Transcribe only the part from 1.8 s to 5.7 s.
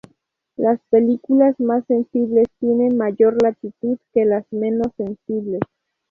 sensibles tienen mayor latitud que las menos sensibles.